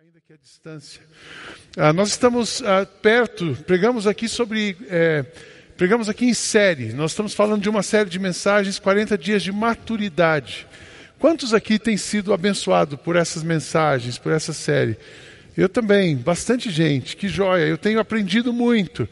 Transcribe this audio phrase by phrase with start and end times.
[0.00, 1.02] ainda que a distância.
[1.76, 5.24] Ah, nós estamos ah, perto, pregamos aqui sobre, é,
[5.76, 9.50] pregamos aqui em série, nós estamos falando de uma série de mensagens, 40 dias de
[9.50, 10.68] maturidade.
[11.18, 14.96] Quantos aqui têm sido abençoados por essas mensagens, por essa série?
[15.56, 19.08] Eu também, bastante gente, que joia, eu tenho aprendido muito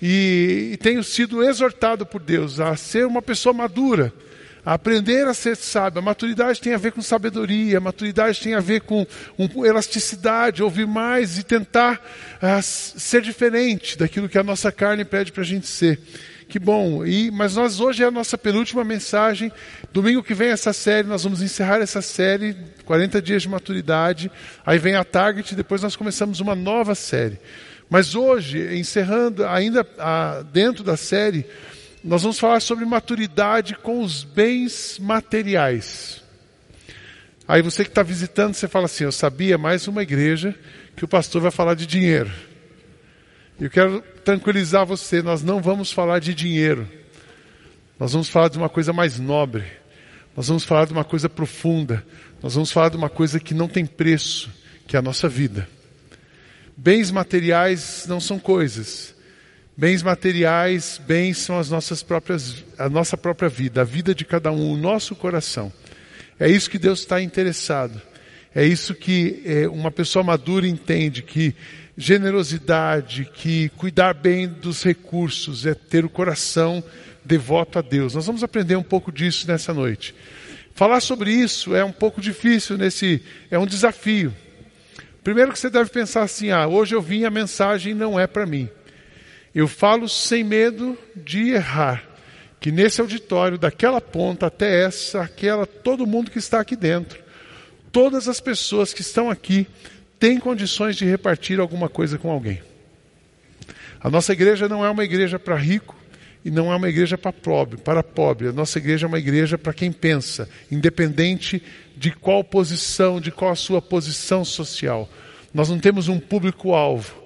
[0.00, 4.10] e, e tenho sido exortado por Deus a ser uma pessoa madura
[4.64, 5.98] aprender a ser sábio.
[5.98, 9.06] A maturidade tem a ver com sabedoria, a maturidade tem a ver com
[9.64, 12.00] elasticidade, ouvir mais e tentar
[12.42, 16.00] uh, ser diferente daquilo que a nossa carne pede para a gente ser.
[16.50, 17.06] Que bom.
[17.06, 19.52] E, mas nós hoje é a nossa penúltima mensagem.
[19.92, 24.30] Domingo que vem essa série, nós vamos encerrar essa série, 40 dias de maturidade.
[24.66, 27.38] Aí vem a Target, depois nós começamos uma nova série.
[27.88, 31.46] Mas hoje, encerrando ainda a, dentro da série,
[32.02, 36.22] nós vamos falar sobre maturidade com os bens materiais.
[37.46, 40.54] Aí você que está visitando, você fala assim: Eu sabia mais uma igreja
[40.96, 42.30] que o pastor vai falar de dinheiro.
[43.60, 46.88] Eu quero tranquilizar você: nós não vamos falar de dinheiro.
[47.98, 49.64] Nós vamos falar de uma coisa mais nobre.
[50.34, 52.04] Nós vamos falar de uma coisa profunda.
[52.42, 54.50] Nós vamos falar de uma coisa que não tem preço,
[54.86, 55.68] que é a nossa vida.
[56.74, 59.14] Bens materiais não são coisas.
[59.80, 64.52] Bens materiais, bens são as nossas próprias, a nossa própria vida, a vida de cada
[64.52, 65.72] um, o nosso coração.
[66.38, 67.98] É isso que Deus está interessado.
[68.54, 71.54] É isso que é, uma pessoa madura entende, que
[71.96, 76.84] generosidade, que cuidar bem dos recursos, é ter o coração
[77.24, 78.14] devoto a Deus.
[78.14, 80.14] Nós vamos aprender um pouco disso nessa noite.
[80.74, 84.30] Falar sobre isso é um pouco difícil nesse, é um desafio.
[85.24, 88.44] Primeiro que você deve pensar assim, ah, hoje eu vim a mensagem não é para
[88.44, 88.68] mim.
[89.54, 92.04] Eu falo sem medo de errar,
[92.60, 97.20] que nesse auditório, daquela ponta até essa, aquela, todo mundo que está aqui dentro,
[97.90, 99.66] todas as pessoas que estão aqui
[100.18, 102.62] têm condições de repartir alguma coisa com alguém.
[104.00, 105.96] A nossa igreja não é uma igreja para rico
[106.44, 108.48] e não é uma igreja para pobre, para pobre.
[108.48, 111.62] A nossa igreja é uma igreja para quem pensa, independente
[111.96, 115.08] de qual posição, de qual a sua posição social.
[115.52, 117.20] Nós não temos um público-alvo.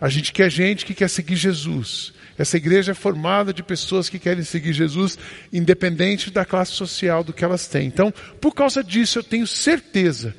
[0.00, 2.12] A gente quer gente que quer seguir Jesus.
[2.38, 5.18] Essa igreja é formada de pessoas que querem seguir Jesus,
[5.52, 7.86] independente da classe social do que elas têm.
[7.86, 10.34] Então, por causa disso, eu tenho certeza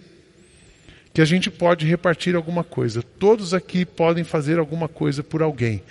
[1.13, 3.03] que a gente pode repartir alguma coisa.
[3.03, 5.83] Todos aqui podem fazer alguma coisa por alguém.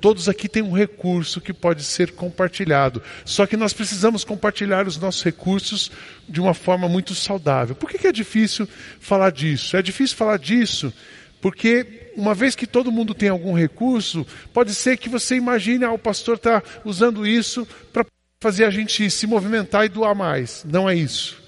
[0.00, 3.02] Todos aqui têm um recurso que pode ser compartilhado.
[3.24, 5.90] Só que nós precisamos compartilhar os nossos recursos
[6.28, 7.74] de uma forma muito saudável.
[7.74, 8.68] Por que, que é difícil
[9.00, 9.78] falar disso?
[9.78, 10.92] É difícil falar disso
[11.40, 15.92] porque uma vez que todo mundo tem algum recurso, pode ser que você imagine, ah,
[15.92, 18.06] o pastor está usando isso para
[18.40, 20.64] fazer a gente se movimentar e doar mais.
[20.64, 21.42] Não é isso.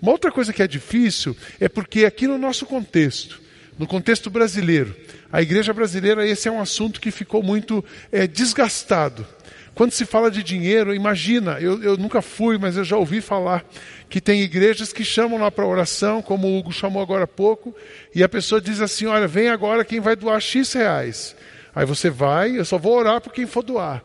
[0.00, 3.40] Uma outra coisa que é difícil é porque aqui no nosso contexto,
[3.78, 4.94] no contexto brasileiro,
[5.32, 9.26] a igreja brasileira, esse é um assunto que ficou muito é, desgastado.
[9.74, 13.64] Quando se fala de dinheiro, imagina, eu, eu nunca fui, mas eu já ouvi falar
[14.08, 17.74] que tem igrejas que chamam lá para oração, como o Hugo chamou agora há pouco,
[18.14, 21.34] e a pessoa diz assim: Olha, vem agora quem vai doar X reais.
[21.74, 24.04] Aí você vai, eu só vou orar por quem for doar.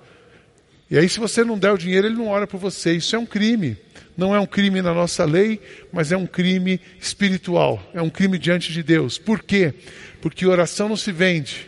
[0.89, 2.93] E aí, se você não der o dinheiro, ele não ora por você.
[2.93, 3.75] Isso é um crime.
[4.15, 5.59] Não é um crime na nossa lei,
[5.91, 7.83] mas é um crime espiritual.
[7.93, 9.17] É um crime diante de Deus.
[9.17, 9.73] Por quê?
[10.21, 11.67] Porque oração não se vende.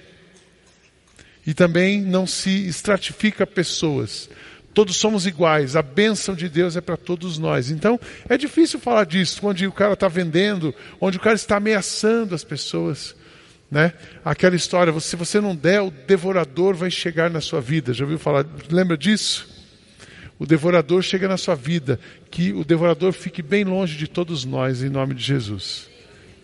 [1.45, 4.29] E também não se estratifica pessoas.
[4.73, 7.71] Todos somos iguais, a bênção de Deus é para todos nós.
[7.71, 12.35] Então, é difícil falar disso, onde o cara está vendendo, onde o cara está ameaçando
[12.35, 13.15] as pessoas.
[13.69, 13.93] Né?
[14.23, 17.93] Aquela história, se você não der, o devorador vai chegar na sua vida.
[17.93, 18.45] Já ouviu falar?
[18.69, 19.47] Lembra disso?
[20.39, 21.99] O devorador chega na sua vida.
[22.31, 25.89] Que o devorador fique bem longe de todos nós, em nome de Jesus.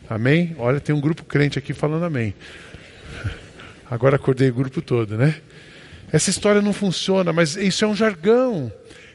[0.09, 0.55] Amém?
[0.59, 2.33] Olha, tem um grupo crente aqui falando amém.
[3.89, 5.35] Agora acordei o grupo todo, né?
[6.11, 8.71] Essa história não funciona, mas isso é um jargão.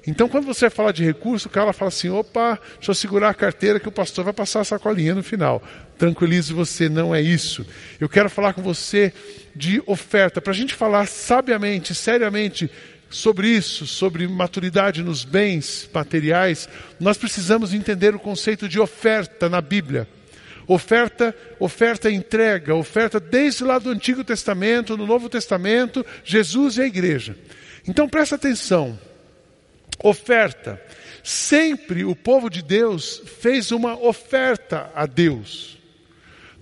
[0.07, 3.31] Então, quando você vai falar de recurso, o cara fala assim: opa, deixa eu segurar
[3.31, 5.63] a carteira que o pastor vai passar a sacolinha no final.
[5.99, 7.67] Tranquilize você, não é isso.
[7.99, 9.13] Eu quero falar com você
[9.55, 12.71] de oferta, para a gente falar sabiamente, seriamente
[13.11, 16.69] sobre isso, sobre maturidade nos bens materiais,
[16.99, 20.07] nós precisamos entender o conceito de oferta na Bíblia.
[20.71, 26.87] Oferta, oferta entrega, oferta desde lá do Antigo Testamento, no Novo Testamento, Jesus e a
[26.87, 27.37] igreja.
[27.89, 28.97] Então presta atenção.
[30.01, 30.81] Oferta.
[31.25, 35.77] Sempre o povo de Deus fez uma oferta a Deus.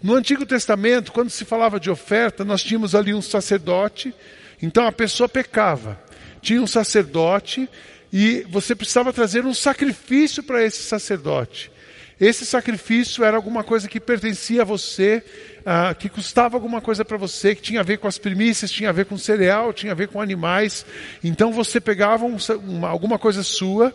[0.02, 4.14] No Antigo Testamento, quando se falava de oferta, nós tínhamos ali um sacerdote,
[4.62, 6.02] então a pessoa pecava.
[6.40, 7.68] Tinha um sacerdote
[8.10, 11.70] e você precisava trazer um sacrifício para esse sacerdote.
[12.20, 15.22] Esse sacrifício era alguma coisa que pertencia a você,
[15.60, 18.90] uh, que custava alguma coisa para você, que tinha a ver com as primícias, tinha
[18.90, 20.84] a ver com cereal, tinha a ver com animais.
[21.22, 23.94] Então você pegava um, uma, alguma coisa sua,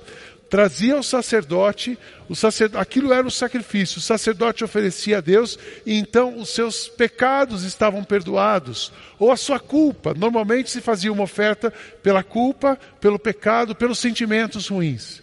[0.50, 1.98] trazia ao sacerdote,
[2.30, 6.88] o sacerdote, aquilo era o sacrifício, o sacerdote oferecia a Deus e então os seus
[6.88, 10.14] pecados estavam perdoados, ou a sua culpa.
[10.14, 11.74] Normalmente se fazia uma oferta
[12.04, 15.23] pela culpa, pelo pecado, pelos sentimentos ruins.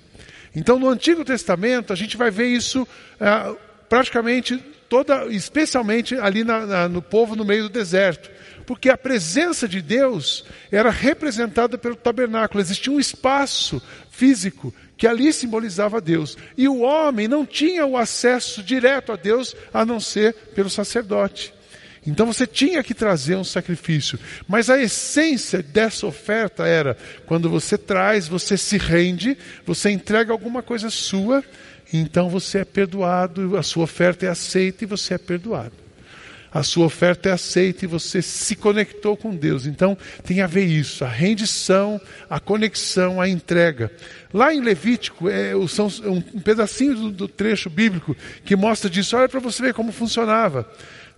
[0.55, 2.87] Então no Antigo Testamento a gente vai ver isso
[3.21, 3.55] ah,
[3.89, 4.57] praticamente
[4.89, 8.31] toda, especialmente ali na, na, no povo no meio do deserto
[8.71, 12.61] porque a presença de Deus era representada pelo tabernáculo.
[12.61, 13.83] Existia um espaço
[14.13, 16.39] físico que ali simbolizava Deus.
[16.57, 21.53] E o homem não tinha o acesso direto a Deus a não ser pelo sacerdote.
[22.07, 24.19] Então você tinha que trazer um sacrifício.
[24.49, 29.37] Mas a essência dessa oferta era: quando você traz, você se rende,
[29.67, 31.45] você entrega alguma coisa sua,
[31.93, 35.91] então você é perdoado, a sua oferta é aceita e você é perdoado
[36.53, 39.67] a sua oferta é aceita e você se conectou com Deus.
[39.67, 43.91] Então tem a ver isso, a rendição, a conexão, a entrega.
[44.33, 49.17] Lá em Levítico, é, um pedacinho do, do trecho bíblico que mostra disso.
[49.17, 50.69] Olha para você ver como funcionava.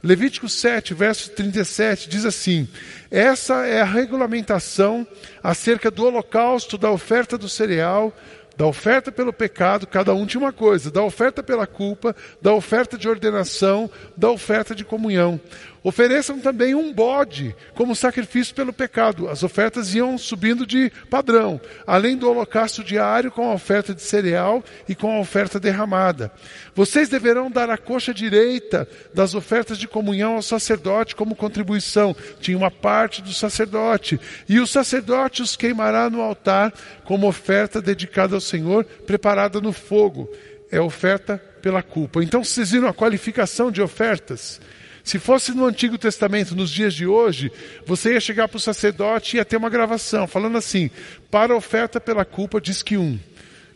[0.03, 2.67] Levítico 7, verso 37, diz assim:
[3.09, 5.07] Essa é a regulamentação
[5.41, 8.13] acerca do holocausto, da oferta do cereal,
[8.57, 12.99] da oferta pelo pecado, cada um tinha uma coisa, da oferta pela culpa, da oferta
[12.99, 15.41] de ordenação, da oferta de comunhão.
[15.85, 19.29] Ofereçam também um bode como sacrifício pelo pecado.
[19.29, 24.63] As ofertas iam subindo de padrão, além do holocausto diário com a oferta de cereal
[24.89, 26.31] e com a oferta derramada.
[26.73, 32.15] Vocês deverão dar a coxa direita das ofertas de comunhão ao sacerdote como contribuição.
[32.41, 34.21] Tinha uma parte do sacerdote.
[34.49, 36.73] E o sacerdote os queimará no altar
[37.05, 40.31] como oferta dedicada ao Senhor, preparada no fogo.
[40.71, 42.23] É oferta pela culpa.
[42.23, 44.61] Então vocês viram a qualificação de ofertas.
[45.05, 47.51] Se fosse no Antigo Testamento, nos dias de hoje,
[47.85, 50.91] você ia chegar para o sacerdote e ia ter uma gravação falando assim:
[51.31, 53.19] para oferta pela culpa, diz que um,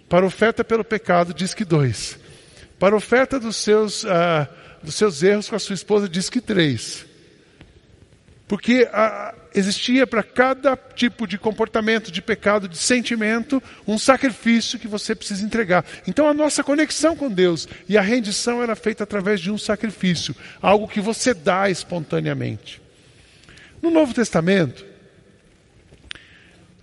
[0.09, 2.19] para oferta pelo pecado, diz que dois,
[2.79, 4.47] para oferta dos seus, uh,
[4.83, 7.05] dos seus erros com a sua esposa, diz que três.
[8.47, 14.87] Porque a, existia para cada tipo de comportamento, de pecado, de sentimento, um sacrifício que
[14.87, 15.85] você precisa entregar.
[16.07, 20.37] Então a nossa conexão com Deus e a rendição era feita através de um sacrifício,
[20.61, 22.83] algo que você dá espontaneamente.
[23.81, 24.85] No Novo Testamento,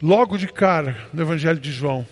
[0.02, 2.08] logo de cara, no Evangelho de João,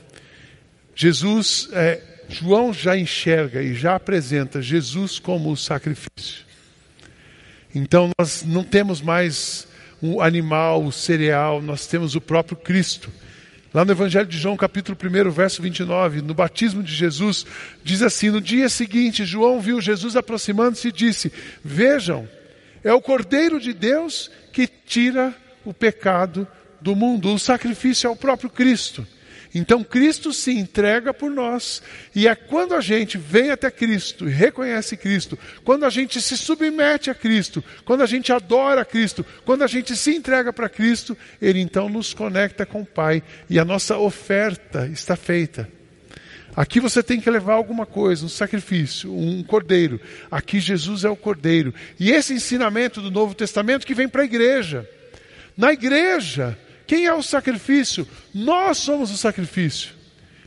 [0.96, 6.46] Jesus, é, João já enxerga e já apresenta Jesus como o sacrifício.
[7.74, 9.71] Então nós não temos mais
[10.02, 13.12] um animal, um cereal, nós temos o próprio Cristo.
[13.74, 17.46] Lá no Evangelho de João, capítulo 1, verso 29, no batismo de Jesus,
[17.84, 21.32] diz assim: No dia seguinte, João viu Jesus aproximando-se e disse:
[21.64, 22.28] Vejam,
[22.84, 25.34] é o Cordeiro de Deus que tira
[25.64, 26.46] o pecado
[26.82, 27.34] do mundo.
[27.34, 29.08] O sacrifício é o próprio Cristo.
[29.54, 31.82] Então Cristo se entrega por nós.
[32.16, 36.38] E é quando a gente vem até Cristo e reconhece Cristo, quando a gente se
[36.38, 41.18] submete a Cristo, quando a gente adora Cristo, quando a gente se entrega para Cristo,
[41.42, 45.68] Ele então nos conecta com o Pai e a nossa oferta está feita.
[46.56, 50.02] Aqui você tem que levar alguma coisa, um sacrifício, um cordeiro.
[50.30, 51.74] Aqui Jesus é o cordeiro.
[51.98, 54.88] E esse ensinamento do Novo Testamento que vem para a igreja.
[55.56, 56.58] Na igreja,
[56.92, 58.06] quem é o sacrifício?
[58.34, 59.94] Nós somos o sacrifício.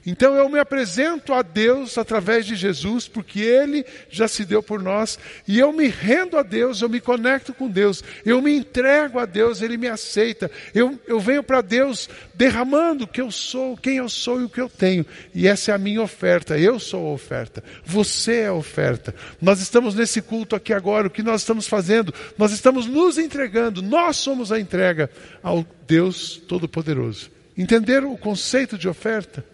[0.07, 4.83] Então eu me apresento a Deus através de Jesus, porque Ele já se deu por
[4.83, 5.19] nós,
[5.49, 9.25] e eu me rendo a Deus, eu me conecto com Deus, eu me entrego a
[9.25, 13.97] Deus, Ele me aceita, eu, eu venho para Deus derramando o que eu sou, quem
[13.97, 17.07] eu sou e o que eu tenho, e essa é a minha oferta, eu sou
[17.09, 19.15] a oferta, você é a oferta.
[19.41, 22.13] Nós estamos nesse culto aqui agora, o que nós estamos fazendo?
[22.37, 25.09] Nós estamos nos entregando, nós somos a entrega
[25.43, 27.31] ao Deus Todo-Poderoso.
[27.57, 29.45] Entenderam o conceito de oferta?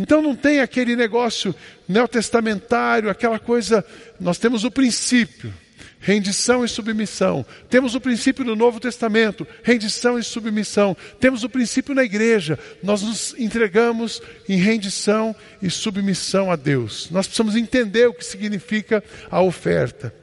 [0.00, 1.54] Então não tem aquele negócio
[1.86, 3.84] neotestamentário, aquela coisa.
[4.18, 5.52] Nós temos o princípio,
[6.00, 7.44] rendição e submissão.
[7.68, 10.96] Temos o princípio no Novo Testamento, rendição e submissão.
[11.20, 17.10] Temos o princípio na igreja, nós nos entregamos em rendição e submissão a Deus.
[17.10, 20.14] Nós precisamos entender o que significa a oferta.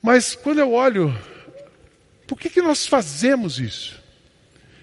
[0.00, 1.12] Mas quando eu olho,
[2.24, 4.03] por que, que nós fazemos isso?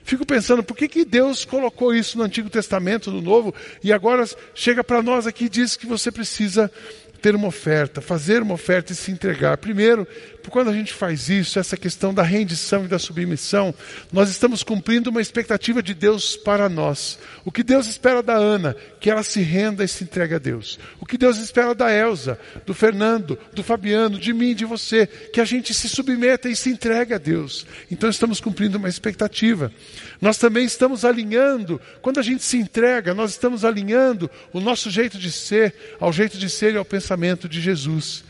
[0.03, 3.53] Fico pensando, por que, que Deus colocou isso no Antigo Testamento, no Novo,
[3.83, 6.71] e agora chega para nós aqui e diz que você precisa
[7.21, 9.57] ter uma oferta, fazer uma oferta e se entregar.
[9.57, 10.07] Primeiro,
[10.49, 13.73] quando a gente faz isso, essa questão da rendição e da submissão,
[14.11, 17.19] nós estamos cumprindo uma expectativa de Deus para nós.
[17.45, 20.79] O que Deus espera da Ana, que ela se renda e se entregue a Deus.
[20.99, 25.39] O que Deus espera da Elsa, do Fernando, do Fabiano, de mim, de você, que
[25.39, 27.65] a gente se submeta e se entregue a Deus.
[27.91, 29.71] Então estamos cumprindo uma expectativa.
[30.19, 35.17] Nós também estamos alinhando, quando a gente se entrega, nós estamos alinhando o nosso jeito
[35.17, 37.10] de ser ao jeito de ser e ao pensamento
[37.47, 38.23] de Jesus.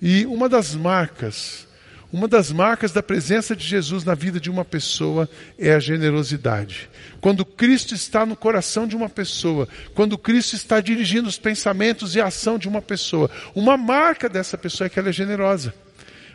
[0.00, 1.66] E uma das marcas,
[2.12, 6.88] uma das marcas da presença de Jesus na vida de uma pessoa é a generosidade.
[7.20, 12.20] Quando Cristo está no coração de uma pessoa, quando Cristo está dirigindo os pensamentos e
[12.20, 15.74] a ação de uma pessoa, uma marca dessa pessoa é que ela é generosa.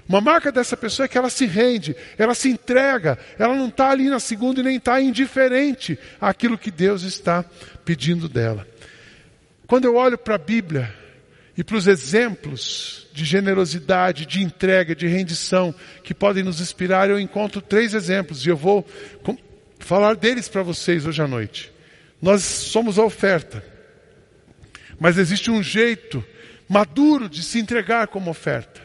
[0.07, 3.89] Uma marca dessa pessoa é que ela se rende, ela se entrega, ela não está
[3.89, 7.43] ali na segunda e nem está indiferente àquilo que Deus está
[7.85, 8.67] pedindo dela.
[9.65, 10.93] Quando eu olho para a Bíblia,
[11.57, 17.19] e para os exemplos de generosidade, de entrega, de rendição que podem nos inspirar, eu
[17.19, 18.85] encontro três exemplos e eu vou
[19.79, 21.71] falar deles para vocês hoje à noite.
[22.19, 23.63] Nós somos a oferta,
[24.99, 26.25] mas existe um jeito
[26.67, 28.81] maduro de se entregar como oferta.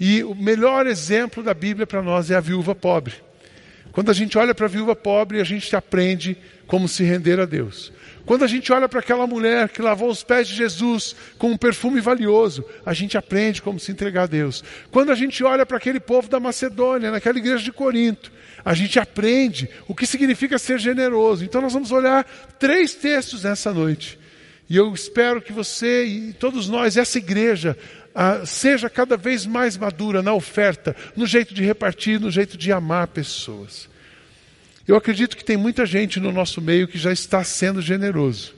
[0.00, 3.14] E o melhor exemplo da Bíblia para nós é a viúva pobre.
[3.92, 7.44] Quando a gente olha para a viúva pobre, a gente aprende como se render a
[7.44, 7.92] Deus.
[8.24, 11.56] Quando a gente olha para aquela mulher que lavou os pés de Jesus com um
[11.56, 14.62] perfume valioso, a gente aprende como se entregar a Deus.
[14.90, 18.30] Quando a gente olha para aquele povo da Macedônia, naquela igreja de Corinto,
[18.64, 21.44] a gente aprende o que significa ser generoso.
[21.44, 22.24] Então nós vamos olhar
[22.58, 24.18] três textos nessa noite.
[24.70, 27.76] E eu espero que você e todos nós, essa igreja,
[28.46, 33.08] seja cada vez mais madura na oferta, no jeito de repartir, no jeito de amar
[33.08, 33.90] pessoas.
[34.86, 38.54] Eu acredito que tem muita gente no nosso meio que já está sendo generoso.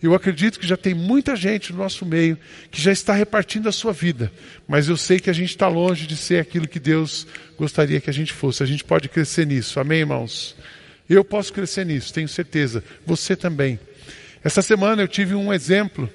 [0.00, 2.38] Eu acredito que já tem muita gente no nosso meio
[2.70, 4.30] que já está repartindo a sua vida.
[4.66, 7.26] Mas eu sei que a gente está longe de ser aquilo que Deus
[7.58, 8.62] gostaria que a gente fosse.
[8.62, 9.80] A gente pode crescer nisso.
[9.80, 10.56] Amém, irmãos?
[11.10, 12.84] Eu posso crescer nisso, tenho certeza.
[13.04, 13.78] Você também.
[14.44, 16.08] Essa semana eu tive um exemplo.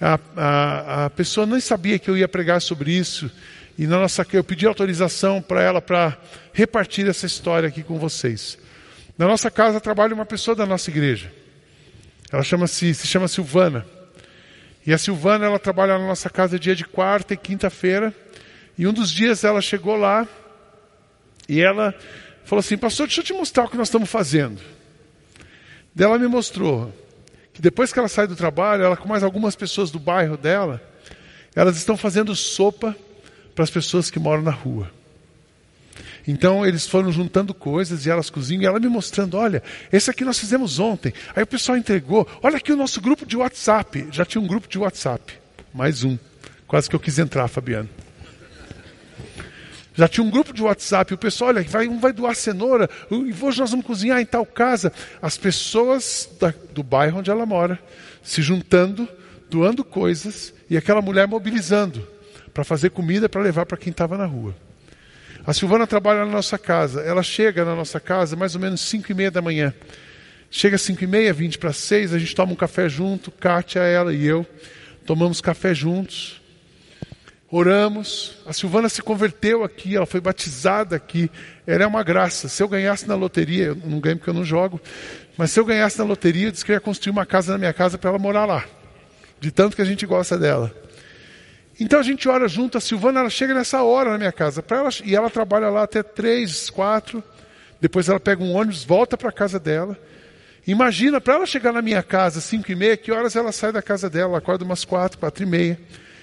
[0.00, 3.30] A, a, a pessoa nem sabia que eu ia pregar sobre isso.
[3.78, 6.18] E na nossa, eu pedi autorização para ela para
[6.52, 8.58] repartir essa história aqui com vocês.
[9.18, 11.32] Na nossa casa trabalha uma pessoa da nossa igreja.
[12.30, 13.84] Ela chama-se, se chama Silvana.
[14.86, 18.14] E a Silvana, ela trabalha na nossa casa dia de quarta e quinta-feira.
[18.78, 20.26] E um dos dias ela chegou lá
[21.48, 21.92] e ela
[22.44, 24.60] falou assim: Pastor, deixa eu te mostrar o que nós estamos fazendo.
[25.98, 26.94] Ela me mostrou
[27.52, 30.80] que depois que ela sai do trabalho, ela com mais algumas pessoas do bairro dela,
[31.56, 32.96] elas estão fazendo sopa
[33.52, 34.88] para as pessoas que moram na rua.
[36.28, 40.26] Então eles foram juntando coisas e elas cozinham e ela me mostrando, olha, esse aqui
[40.26, 41.10] nós fizemos ontem.
[41.34, 44.08] Aí o pessoal entregou, olha aqui o nosso grupo de WhatsApp.
[44.12, 45.32] Já tinha um grupo de WhatsApp,
[45.72, 46.18] mais um.
[46.66, 47.88] Quase que eu quis entrar, Fabiano.
[49.94, 53.34] Já tinha um grupo de WhatsApp, o pessoal, olha, vai, um vai doar cenoura, e
[53.42, 54.92] hoje nós vamos cozinhar em tal casa.
[55.22, 57.80] As pessoas da, do bairro onde ela mora,
[58.22, 59.08] se juntando,
[59.50, 62.06] doando coisas, e aquela mulher mobilizando
[62.52, 64.54] para fazer comida para levar para quem estava na rua.
[65.48, 67.00] A Silvana trabalha na nossa casa.
[67.00, 69.72] Ela chega na nossa casa mais ou menos 5 e meia da manhã.
[70.50, 73.80] Chega às 5 e meia, 20 para 6, a gente toma um café junto, Kátia,
[73.80, 74.44] ela e eu.
[75.06, 76.38] Tomamos café juntos.
[77.50, 78.36] Oramos.
[78.44, 81.30] A Silvana se converteu aqui, ela foi batizada aqui.
[81.66, 82.46] Era uma graça.
[82.46, 84.78] Se eu ganhasse na loteria, eu não ganho porque eu não jogo,
[85.34, 87.58] mas se eu ganhasse na loteria, eu disse que eu ia construir uma casa na
[87.58, 88.66] minha casa para ela morar lá.
[89.40, 90.70] De tanto que a gente gosta dela.
[91.80, 94.88] Então a gente ora junto, a Silvana ela chega nessa hora na minha casa, ela,
[95.04, 97.22] e ela trabalha lá até três, quatro,
[97.80, 99.96] depois ela pega um ônibus, volta para a casa dela.
[100.66, 103.80] Imagina, para ela chegar na minha casa, cinco e meia, que horas ela sai da
[103.80, 104.32] casa dela?
[104.32, 105.78] Ela acorda umas quatro, quatro e meia.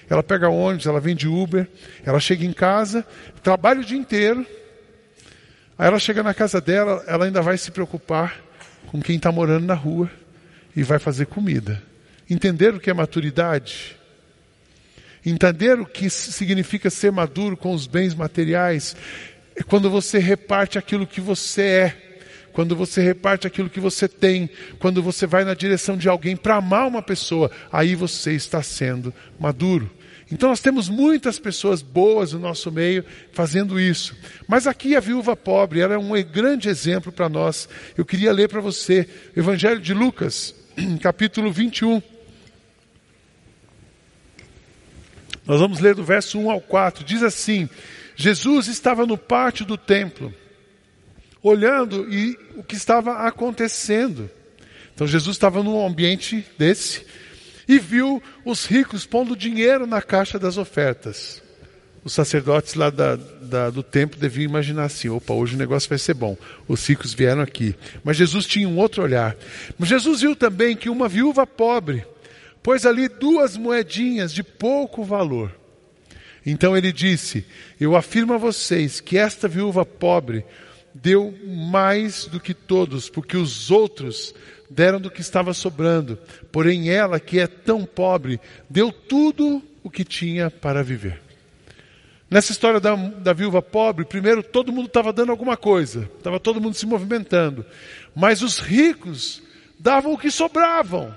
[0.08, 1.66] Ela pega ônibus, ela vem de Uber,
[2.04, 3.04] ela chega em casa,
[3.42, 4.46] trabalha o dia inteiro.
[5.78, 8.40] Aí ela chega na casa dela, ela ainda vai se preocupar
[8.86, 10.08] com quem está morando na rua
[10.76, 11.82] e vai fazer comida.
[12.28, 13.96] Entender o que é maturidade?
[15.26, 18.94] Entender o que significa ser maduro com os bens materiais
[19.56, 21.96] é quando você reparte aquilo que você é,
[22.52, 26.54] quando você reparte aquilo que você tem, quando você vai na direção de alguém para
[26.54, 29.90] amar uma pessoa, aí você está sendo maduro.
[30.30, 34.16] Então nós temos muitas pessoas boas no nosso meio fazendo isso.
[34.46, 37.68] Mas aqui a viúva pobre, ela é um grande exemplo para nós.
[37.96, 40.54] Eu queria ler para você o Evangelho de Lucas,
[41.02, 42.00] capítulo 21.
[45.46, 47.04] Nós vamos ler do verso 1 ao 4.
[47.04, 47.68] Diz assim:
[48.16, 50.34] Jesus estava no pátio do templo,
[51.42, 54.28] olhando e o que estava acontecendo.
[54.94, 57.04] Então Jesus estava num ambiente desse,
[57.68, 61.42] e viu os ricos pondo dinheiro na caixa das ofertas.
[62.02, 65.98] Os sacerdotes lá da, da, do templo deviam imaginar assim: opa, hoje o negócio vai
[65.98, 66.36] ser bom.
[66.66, 67.74] Os ricos vieram aqui.
[68.02, 69.36] Mas Jesus tinha um outro olhar.
[69.78, 72.04] Mas Jesus viu também que uma viúva pobre
[72.66, 75.54] pôs ali duas moedinhas de pouco valor.
[76.44, 77.46] Então ele disse:
[77.78, 80.44] Eu afirmo a vocês que esta viúva pobre
[80.92, 84.34] deu mais do que todos, porque os outros
[84.68, 86.18] deram do que estava sobrando.
[86.50, 91.22] Porém, ela, que é tão pobre, deu tudo o que tinha para viver.
[92.28, 96.60] Nessa história da, da viúva pobre, primeiro todo mundo estava dando alguma coisa, estava todo
[96.60, 97.64] mundo se movimentando,
[98.12, 99.40] mas os ricos
[99.78, 101.14] davam o que sobravam.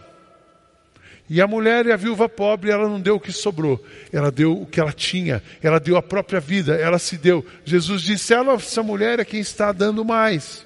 [1.30, 4.64] E a mulher e a viúva pobre, ela não deu o que sobrou, ela deu
[4.64, 7.46] o que ela tinha, ela deu a própria vida, ela se deu.
[7.64, 10.66] Jesus disse: ela, essa mulher é quem está dando mais.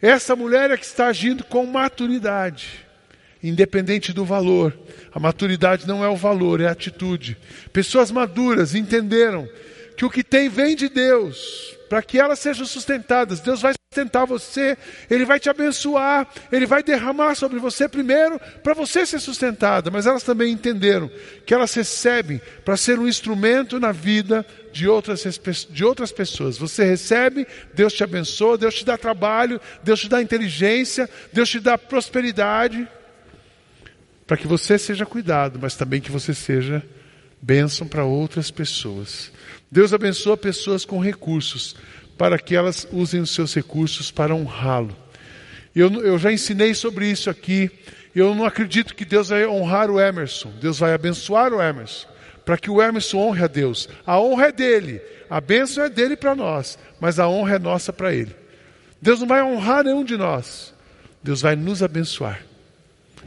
[0.00, 2.86] Essa mulher é que está agindo com maturidade,
[3.42, 4.74] independente do valor.
[5.12, 7.36] A maturidade não é o valor, é a atitude.
[7.70, 9.46] Pessoas maduras entenderam
[10.00, 13.38] que o que tem vem de Deus, para que elas sejam sustentadas.
[13.38, 14.74] Deus vai sustentar você,
[15.10, 19.90] Ele vai te abençoar, Ele vai derramar sobre você primeiro para você ser sustentada.
[19.90, 21.10] Mas elas também entenderam
[21.44, 25.22] que elas recebem para ser um instrumento na vida de outras,
[25.68, 26.56] de outras pessoas.
[26.56, 31.60] Você recebe, Deus te abençoa, Deus te dá trabalho, Deus te dá inteligência, Deus te
[31.60, 32.88] dá prosperidade,
[34.26, 36.82] para que você seja cuidado, mas também que você seja
[37.40, 39.32] bênção para outras pessoas.
[39.70, 41.76] Deus abençoa pessoas com recursos,
[42.18, 44.94] para que elas usem os seus recursos para honrá-lo.
[45.74, 47.70] Eu, eu já ensinei sobre isso aqui.
[48.14, 50.52] Eu não acredito que Deus vai honrar o Emerson.
[50.60, 52.08] Deus vai abençoar o Emerson,
[52.44, 53.88] para que o Emerson honre a Deus.
[54.04, 57.92] A honra é dele, a bênção é dele para nós, mas a honra é nossa
[57.92, 58.34] para ele.
[59.00, 60.74] Deus não vai honrar nenhum de nós.
[61.22, 62.42] Deus vai nos abençoar,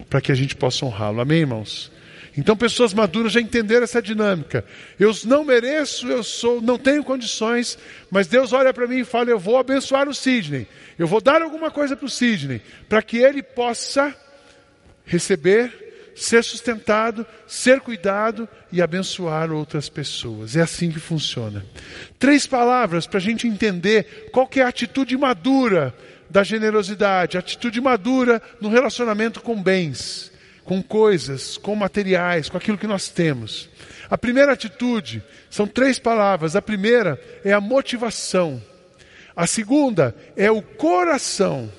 [0.09, 1.21] para que a gente possa honrá-lo.
[1.21, 1.92] Amém, irmãos?
[2.35, 4.65] Então pessoas maduras já entenderam essa dinâmica.
[4.99, 7.77] Eu não mereço, eu sou, não tenho condições,
[8.09, 10.67] mas Deus olha para mim e fala: eu vou abençoar o Sidney.
[10.97, 14.15] Eu vou dar alguma coisa para o Sidney, para que ele possa
[15.05, 20.55] receber, ser sustentado, ser cuidado e abençoar outras pessoas.
[20.55, 21.63] É assim que funciona.
[22.17, 25.93] Três palavras para a gente entender qual que é a atitude madura
[26.29, 30.32] da generosidade, atitude madura no relacionamento com bens
[30.63, 33.69] com coisas, com materiais, com aquilo que nós temos.
[34.09, 36.55] A primeira atitude são três palavras.
[36.55, 38.61] A primeira é a motivação.
[39.35, 41.71] A segunda é o coração.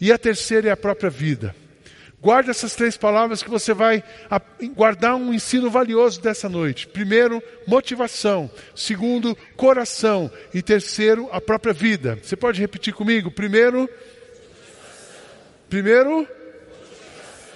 [0.00, 1.54] E a terceira é a própria vida.
[2.20, 4.02] Guarde essas três palavras que você vai
[4.74, 6.86] guardar um ensino valioso dessa noite.
[6.86, 8.50] Primeiro, motivação.
[8.74, 10.30] Segundo, coração.
[10.52, 12.18] E terceiro, a própria vida.
[12.22, 13.30] Você pode repetir comigo?
[13.30, 13.88] Primeiro,
[15.68, 16.26] primeiro,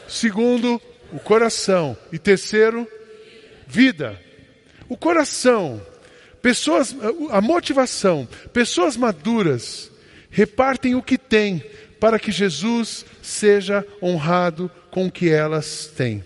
[0.09, 0.81] Segundo,
[1.13, 1.97] o coração.
[2.11, 2.89] E terceiro,
[3.67, 4.21] vida.
[4.89, 5.81] O coração.
[6.41, 6.97] Pessoas,
[7.31, 8.27] a motivação.
[8.53, 9.91] Pessoas maduras
[10.31, 11.63] repartem o que têm
[12.01, 16.25] para que Jesus seja honrado com o que elas têm.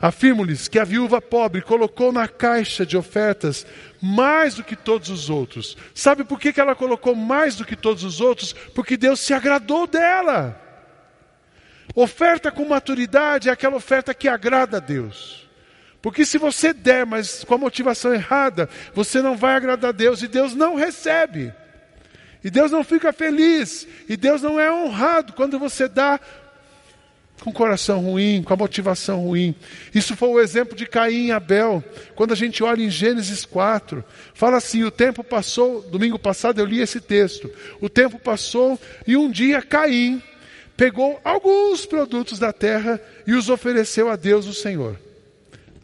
[0.00, 3.66] Afirmo-lhes que a viúva pobre colocou na caixa de ofertas
[4.02, 5.78] mais do que todos os outros.
[5.94, 8.52] Sabe por que ela colocou mais do que todos os outros?
[8.74, 10.60] Porque Deus se agradou dela.
[11.94, 15.48] Oferta com maturidade é aquela oferta que agrada a Deus.
[16.02, 20.22] Porque se você der, mas com a motivação errada, você não vai agradar a Deus
[20.22, 21.52] e Deus não recebe.
[22.42, 23.86] E Deus não fica feliz.
[24.08, 26.20] E Deus não é honrado quando você dá
[27.40, 29.54] com o coração ruim, com a motivação ruim.
[29.94, 31.82] Isso foi o exemplo de Caim e Abel.
[32.14, 34.04] Quando a gente olha em Gênesis 4,
[34.34, 37.50] fala assim: o tempo passou, domingo passado eu li esse texto.
[37.80, 40.22] O tempo passou e um dia Caim
[40.76, 44.98] pegou alguns produtos da terra e os ofereceu a Deus, o Senhor.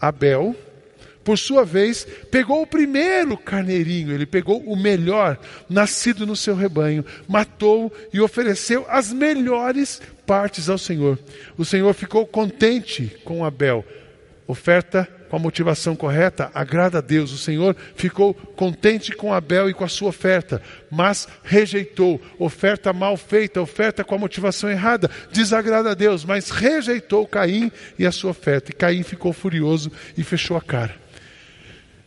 [0.01, 0.57] Abel,
[1.23, 7.05] por sua vez, pegou o primeiro carneirinho, ele pegou o melhor, nascido no seu rebanho,
[7.29, 11.19] matou e ofereceu as melhores partes ao Senhor.
[11.59, 13.85] O Senhor ficou contente com Abel.
[14.47, 17.33] Oferta com a motivação correta, agrada a Deus.
[17.33, 23.17] O Senhor ficou contente com Abel e com a sua oferta, mas rejeitou oferta mal
[23.17, 28.33] feita, oferta com a motivação errada, desagrada a Deus, mas rejeitou Caim e a sua
[28.33, 28.73] oferta.
[28.73, 31.10] E Caim ficou furioso e fechou a cara.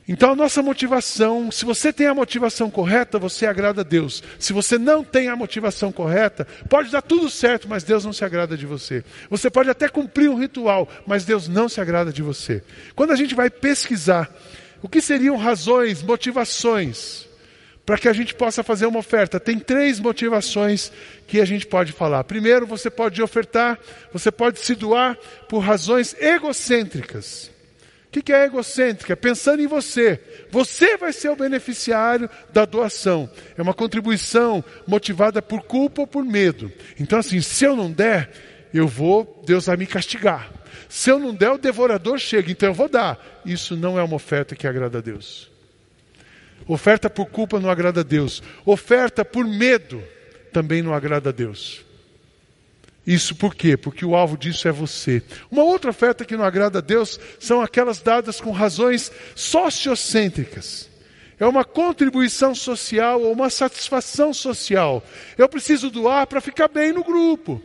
[0.07, 4.21] Então a nossa motivação, se você tem a motivação correta, você agrada a Deus.
[4.37, 8.25] Se você não tem a motivação correta, pode dar tudo certo, mas Deus não se
[8.25, 9.03] agrada de você.
[9.29, 12.61] Você pode até cumprir um ritual, mas Deus não se agrada de você.
[12.95, 14.29] Quando a gente vai pesquisar
[14.81, 17.25] o que seriam razões, motivações
[17.85, 19.39] para que a gente possa fazer uma oferta.
[19.39, 20.91] Tem três motivações
[21.27, 22.23] que a gente pode falar.
[22.23, 23.79] Primeiro, você pode ofertar,
[24.11, 27.52] você pode se doar por razões egocêntricas.
[28.19, 29.17] O que é egocêntrica?
[29.17, 30.19] Pensando em você.
[30.51, 33.27] Você vai ser o beneficiário da doação.
[33.57, 36.71] É uma contribuição motivada por culpa ou por medo.
[36.99, 38.29] Então, assim, se eu não der,
[38.71, 40.51] eu vou, Deus vai me castigar.
[40.87, 43.41] Se eu não der, o devorador chega, então eu vou dar.
[43.43, 45.51] Isso não é uma oferta que agrada a Deus.
[46.67, 48.43] Oferta por culpa não agrada a Deus.
[48.63, 50.03] Oferta por medo
[50.51, 51.83] também não agrada a Deus.
[53.05, 53.75] Isso por quê?
[53.75, 55.21] Porque o alvo disso é você.
[55.51, 60.89] Uma outra oferta que não agrada a Deus são aquelas dadas com razões sociocêntricas.
[61.37, 65.03] É uma contribuição social ou uma satisfação social.
[65.37, 67.61] Eu preciso doar para ficar bem no grupo.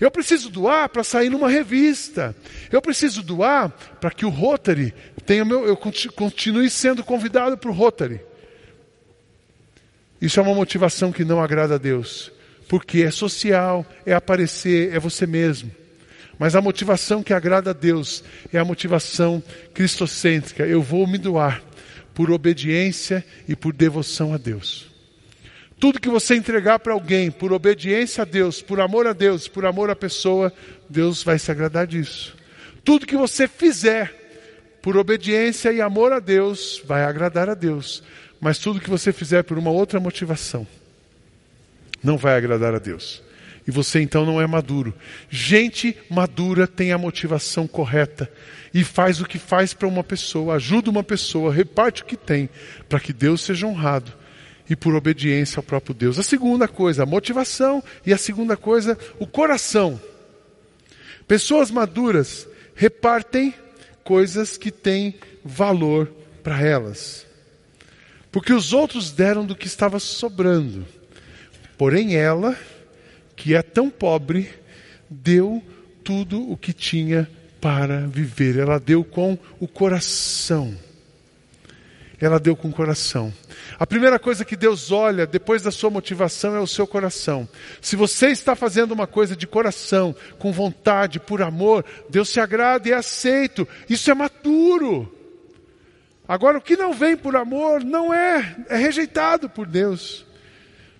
[0.00, 2.34] Eu preciso doar para sair numa revista.
[2.72, 3.68] Eu preciso doar
[4.00, 8.20] para que o Rotary tenha meu, eu continue sendo convidado para o Rotary.
[10.20, 12.32] Isso é uma motivação que não agrada a Deus,
[12.70, 15.72] porque é social, é aparecer, é você mesmo.
[16.38, 19.42] Mas a motivação que agrada a Deus é a motivação
[19.74, 20.64] cristocêntrica.
[20.64, 21.60] Eu vou me doar
[22.14, 24.88] por obediência e por devoção a Deus.
[25.80, 29.66] Tudo que você entregar para alguém por obediência a Deus, por amor a Deus, por
[29.66, 30.52] amor à pessoa,
[30.88, 32.36] Deus vai se agradar disso.
[32.84, 34.14] Tudo que você fizer
[34.80, 38.00] por obediência e amor a Deus, vai agradar a Deus.
[38.40, 40.64] Mas tudo que você fizer por uma outra motivação
[42.02, 43.22] não vai agradar a Deus.
[43.66, 44.94] E você então não é maduro.
[45.28, 48.30] Gente madura tem a motivação correta
[48.72, 52.48] e faz o que faz para uma pessoa, ajuda uma pessoa, reparte o que tem,
[52.88, 54.12] para que Deus seja honrado
[54.68, 56.18] e por obediência ao próprio Deus.
[56.18, 60.00] A segunda coisa, a motivação, e a segunda coisa, o coração.
[61.26, 63.52] Pessoas maduras repartem
[64.04, 66.06] coisas que têm valor
[66.42, 67.26] para elas.
[68.30, 70.86] Porque os outros deram do que estava sobrando.
[71.80, 72.54] Porém, ela,
[73.34, 74.50] que é tão pobre,
[75.08, 75.62] deu
[76.04, 77.26] tudo o que tinha
[77.58, 78.58] para viver.
[78.58, 80.76] Ela deu com o coração.
[82.20, 83.32] Ela deu com o coração.
[83.78, 87.48] A primeira coisa que Deus olha depois da sua motivação é o seu coração.
[87.80, 92.90] Se você está fazendo uma coisa de coração, com vontade, por amor, Deus se agrada
[92.90, 93.66] e é aceito.
[93.88, 95.10] Isso é maturo.
[96.28, 100.28] Agora, o que não vem por amor não é, é rejeitado por Deus.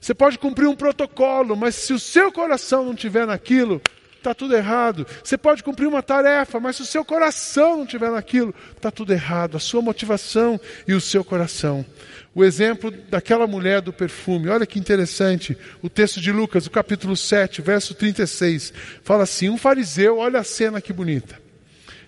[0.00, 3.82] Você pode cumprir um protocolo, mas se o seu coração não estiver naquilo,
[4.16, 5.06] está tudo errado.
[5.22, 9.12] Você pode cumprir uma tarefa, mas se o seu coração não estiver naquilo, está tudo
[9.12, 9.56] errado.
[9.56, 11.84] A sua motivação e o seu coração.
[12.34, 15.56] O exemplo daquela mulher do perfume, olha que interessante.
[15.82, 20.44] O texto de Lucas, o capítulo 7, verso 36, fala assim: Um fariseu, olha a
[20.44, 21.38] cena que bonita.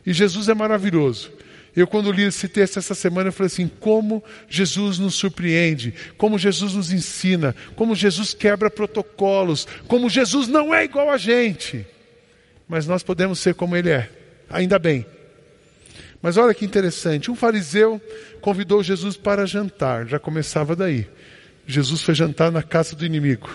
[0.07, 1.31] E Jesus é maravilhoso.
[1.75, 6.39] Eu, quando li esse texto essa semana, eu falei assim: como Jesus nos surpreende, como
[6.39, 11.87] Jesus nos ensina, como Jesus quebra protocolos, como Jesus não é igual a gente,
[12.69, 14.11] mas nós podemos ser como Ele é,
[14.51, 15.07] ainda bem.
[16.21, 18.01] Mas olha que interessante: um fariseu
[18.43, 21.09] convidou Jesus para jantar, já começava daí.
[21.67, 23.49] Jesus foi jantar na casa do inimigo.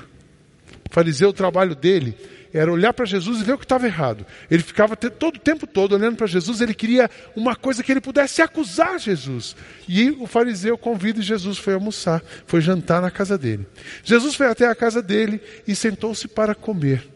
[0.89, 2.15] O fariseu, o trabalho dele
[2.53, 4.25] era olhar para Jesus e ver o que estava errado.
[4.49, 8.01] Ele ficava todo o tempo todo olhando para Jesus, ele queria uma coisa que ele
[8.01, 9.55] pudesse acusar Jesus.
[9.88, 13.67] E o fariseu convida e Jesus foi almoçar, foi jantar na casa dele.
[14.03, 17.07] Jesus foi até a casa dele e sentou-se para comer.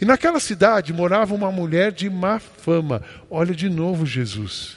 [0.00, 3.02] E naquela cidade morava uma mulher de má fama.
[3.30, 4.76] Olha de novo Jesus.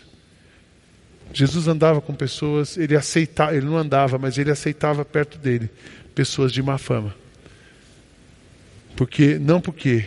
[1.34, 5.70] Jesus andava com pessoas, ele aceitava, ele não andava, mas ele aceitava perto dele
[6.16, 7.14] pessoas de má fama.
[8.98, 10.04] Porque, não porque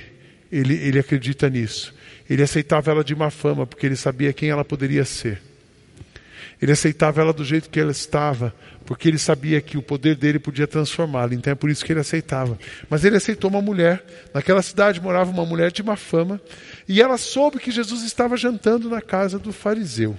[0.50, 1.94] ele, ele acredita nisso.
[2.28, 5.40] Ele aceitava ela de má fama, porque ele sabia quem ela poderia ser.
[6.60, 8.52] Ele aceitava ela do jeito que ela estava,
[8.84, 11.34] porque ele sabia que o poder dele podia transformá-la.
[11.34, 12.58] Então é por isso que ele aceitava.
[12.90, 14.04] Mas ele aceitou uma mulher.
[14.34, 16.40] Naquela cidade morava uma mulher de má fama.
[16.88, 20.18] E ela soube que Jesus estava jantando na casa do fariseu.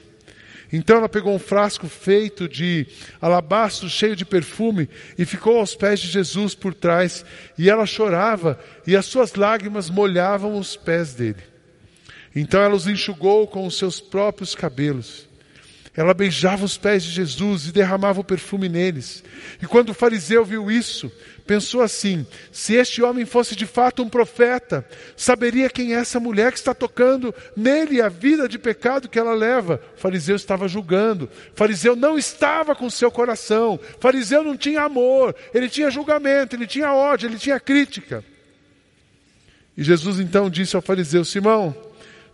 [0.71, 2.87] Então ela pegou um frasco feito de
[3.21, 7.25] alabastro cheio de perfume e ficou aos pés de Jesus por trás,
[7.57, 11.43] e ela chorava, e as suas lágrimas molhavam os pés dele.
[12.35, 15.30] Então ela os enxugou com os seus próprios cabelos.
[15.95, 19.21] Ela beijava os pés de Jesus e derramava o perfume neles.
[19.61, 21.11] E quando o fariseu viu isso,
[21.45, 26.53] pensou assim: se este homem fosse de fato um profeta, saberia quem é essa mulher
[26.53, 29.81] que está tocando nele a vida de pecado que ela leva.
[29.97, 31.25] O fariseu estava julgando.
[31.25, 33.73] O fariseu não estava com seu coração.
[33.97, 38.23] O fariseu não tinha amor, ele tinha julgamento, ele tinha ódio, ele tinha crítica.
[39.75, 41.75] E Jesus então disse ao fariseu: Simão,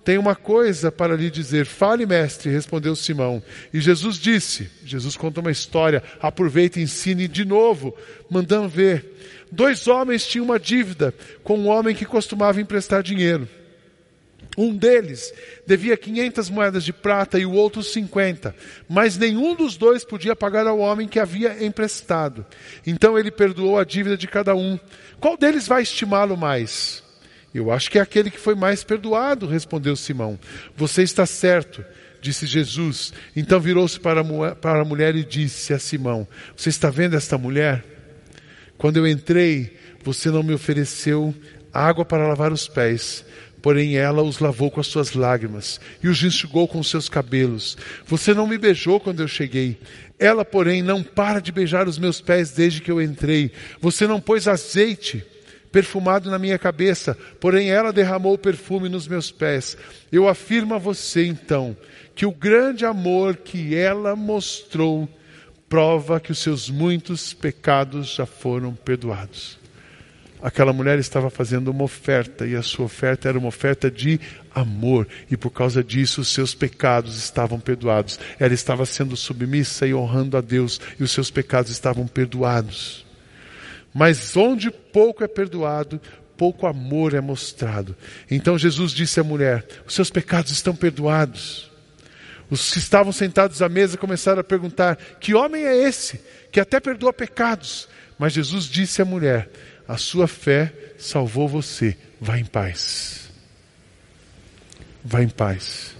[0.07, 1.65] Tenho uma coisa para lhe dizer.
[1.65, 3.43] Fale, mestre, respondeu Simão.
[3.73, 7.93] E Jesus disse: Jesus conta uma história, aproveita e ensine de novo,
[8.29, 9.05] mandando ver.
[9.51, 13.49] Dois homens tinham uma dívida com um homem que costumava emprestar dinheiro.
[14.57, 15.33] Um deles
[15.65, 18.55] devia 500 moedas de prata e o outro 50,
[18.87, 22.45] mas nenhum dos dois podia pagar ao homem que havia emprestado.
[22.85, 24.79] Então ele perdoou a dívida de cada um.
[25.19, 27.05] Qual deles vai estimá-lo mais?
[27.53, 30.39] Eu acho que é aquele que foi mais perdoado, respondeu Simão.
[30.75, 31.83] Você está certo,
[32.21, 33.13] disse Jesus.
[33.35, 34.23] Então virou-se para,
[34.55, 37.83] para a mulher e disse a Simão: Você está vendo esta mulher?
[38.77, 41.33] Quando eu entrei, você não me ofereceu
[41.73, 43.25] água para lavar os pés
[43.61, 47.77] Porém, ela os lavou com as suas lágrimas e os enxugou com os seus cabelos.
[48.05, 49.77] Você não me beijou quando eu cheguei.
[50.19, 53.51] Ela, porém, não para de beijar os meus pés desde que eu entrei.
[53.81, 55.21] Você não pôs azeite
[55.71, 59.77] perfumado na minha cabeça, porém ela derramou perfume nos meus pés.
[60.11, 61.75] Eu afirmo a você, então,
[62.15, 65.07] que o grande amor que ela mostrou
[65.69, 69.57] prova que os seus muitos pecados já foram perdoados
[70.41, 74.19] aquela mulher estava fazendo uma oferta e a sua oferta era uma oferta de
[74.53, 78.19] amor e por causa disso os seus pecados estavam perdoados.
[78.39, 83.06] Ela estava sendo submissa e honrando a Deus e os seus pecados estavam perdoados.
[83.97, 85.99] Mas onde pouco é perdoado,
[86.37, 87.97] pouco amor é mostrado.
[88.29, 91.71] Então Jesus disse à mulher: Os seus pecados estão perdoados.
[92.47, 96.79] Os que estavam sentados à mesa começaram a perguntar: Que homem é esse que até
[96.79, 97.89] perdoa pecados?
[98.19, 99.49] Mas Jesus disse à mulher:
[99.87, 101.97] a sua fé salvou você.
[102.21, 103.31] Vá em paz.
[105.03, 105.95] Vá em paz.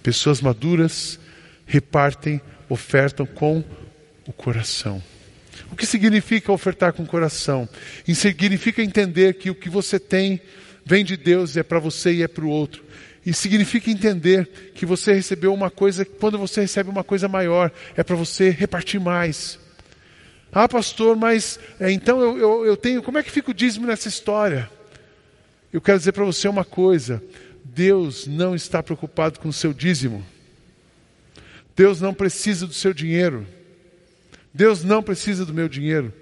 [0.00, 1.18] Pessoas maduras
[1.66, 3.64] repartem, ofertam com
[4.28, 5.02] o coração.
[5.72, 7.66] O que significa ofertar com o coração?
[8.14, 10.38] Significa entender que o que você tem
[10.84, 12.84] vem de Deus e é para você e é para o outro.
[13.24, 18.02] E significa entender que você recebeu uma coisa, quando você recebe uma coisa maior, é
[18.02, 19.58] para você repartir mais.
[20.52, 23.02] Ah, pastor, mas é, então eu, eu, eu tenho.
[23.02, 24.68] Como é que fica o dízimo nessa história?
[25.72, 27.22] Eu quero dizer para você uma coisa:
[27.64, 30.22] Deus não está preocupado com o seu dízimo.
[31.74, 33.46] Deus não precisa do seu dinheiro.
[34.54, 36.12] Deus não precisa do meu dinheiro.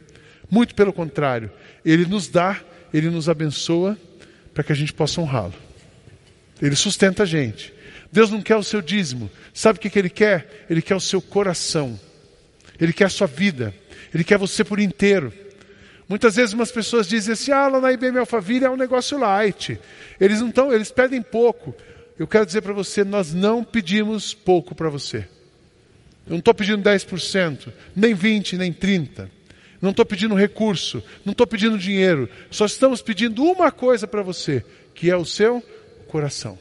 [0.51, 1.51] Muito pelo contrário,
[1.85, 2.61] Ele nos dá,
[2.93, 3.97] Ele nos abençoa
[4.53, 5.55] para que a gente possa honrá-lo.
[6.61, 7.73] Ele sustenta a gente.
[8.13, 9.31] Deus não quer o seu dízimo.
[9.55, 10.67] Sabe o que, que Ele quer?
[10.69, 11.99] Ele quer o seu coração.
[12.81, 13.75] Ele quer a sua vida.
[14.13, 15.33] Ele quer você por inteiro.
[16.09, 19.79] Muitas vezes umas pessoas dizem assim, ah, lá na IBM Alphaville é um negócio light.
[20.21, 21.75] Eles não estão, eles pedem pouco.
[22.19, 25.27] Eu quero dizer para você, nós não pedimos pouco para você.
[26.27, 29.29] Eu não estou pedindo 10%, nem 20%, nem 30%.
[29.81, 32.29] Não estou pedindo recurso, não estou pedindo dinheiro.
[32.51, 34.63] Só estamos pedindo uma coisa para você,
[34.95, 35.63] que é o seu
[36.07, 36.59] coração.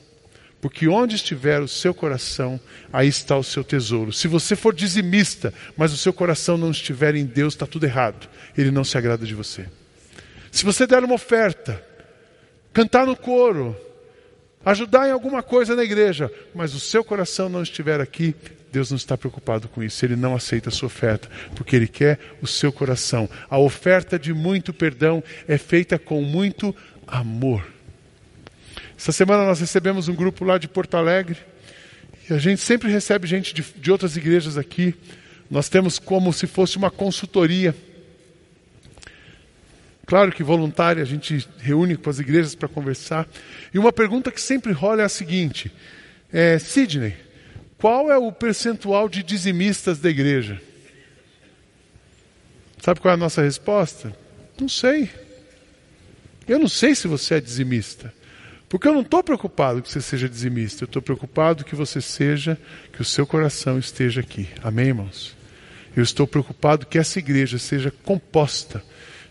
[0.62, 2.60] Porque onde estiver o seu coração,
[2.92, 4.12] aí está o seu tesouro.
[4.12, 8.30] Se você for dizimista, mas o seu coração não estiver em Deus, está tudo errado.
[8.58, 9.66] Ele não se agrada de você.
[10.52, 11.82] Se você der uma oferta,
[12.74, 13.76] cantar no coro,
[14.66, 18.36] ajudar em alguma coisa na igreja, mas o seu coração não estiver aqui,
[18.72, 20.06] Deus não está preocupado com isso.
[20.06, 23.30] Ele não aceita a sua oferta, porque Ele quer o seu coração.
[23.50, 26.76] A oferta de muito perdão é feita com muito
[27.08, 27.66] amor.
[28.98, 31.38] Essa semana nós recebemos um grupo lá de Porto Alegre.
[32.30, 34.94] E a gente sempre recebe gente de, de outras igrejas aqui.
[35.50, 37.76] Nós temos como se fosse uma consultoria.
[40.10, 43.28] Claro que voluntária, a gente reúne com as igrejas para conversar.
[43.72, 45.72] E uma pergunta que sempre rola é a seguinte:
[46.34, 47.16] é, Sidney,
[47.78, 50.60] qual é o percentual de dizimistas da igreja?
[52.82, 54.12] Sabe qual é a nossa resposta?
[54.60, 55.12] Não sei.
[56.48, 58.12] Eu não sei se você é dizimista.
[58.68, 62.58] Porque eu não estou preocupado que você seja dizimista, eu estou preocupado que você seja,
[62.92, 64.50] que o seu coração esteja aqui.
[64.64, 65.38] Amém, irmãos?
[65.96, 68.84] Eu estou preocupado que essa igreja seja composta